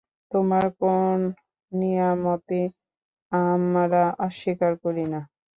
তোমার 0.31 0.65
কোন 0.79 1.17
নিয়ামতই 1.71 2.63
আমরা 3.31 4.03
অস্বীকার 4.25 4.73
করি 4.83 5.05
না। 5.13 5.21